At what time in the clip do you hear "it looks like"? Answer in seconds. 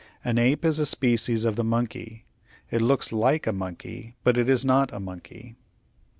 2.71-3.45